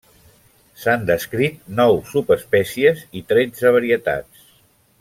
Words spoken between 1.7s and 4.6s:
nou subespècies i tretze varietats.